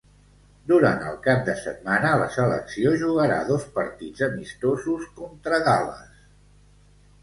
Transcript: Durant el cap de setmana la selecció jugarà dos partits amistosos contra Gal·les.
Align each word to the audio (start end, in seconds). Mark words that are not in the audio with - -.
Durant 0.69 1.03
el 1.09 1.19
cap 1.27 1.43
de 1.49 1.55
setmana 1.65 2.15
la 2.23 2.31
selecció 2.37 2.95
jugarà 3.05 3.39
dos 3.53 3.71
partits 3.79 4.27
amistosos 4.33 5.09
contra 5.23 5.65
Gal·les. 5.73 6.31